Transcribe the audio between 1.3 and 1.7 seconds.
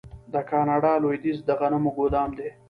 د